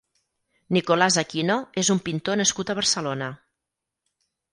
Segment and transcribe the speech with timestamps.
[0.77, 3.29] Nicolás Aquino és un pintor nascut a Barcelona.